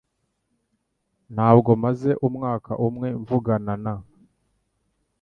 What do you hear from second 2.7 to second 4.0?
umwe mvugana na